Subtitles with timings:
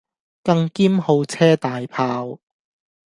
[0.43, 2.39] 更兼好車大砲